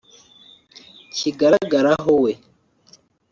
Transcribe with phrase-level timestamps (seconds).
[1.15, 2.31] kigaragaraho we